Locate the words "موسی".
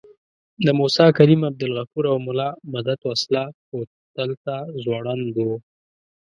0.79-1.07